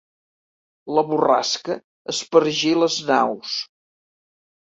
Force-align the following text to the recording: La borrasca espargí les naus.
La 0.99 1.01
borrasca 1.09 1.75
espargí 2.13 2.71
les 2.85 2.97
naus. 3.11 3.59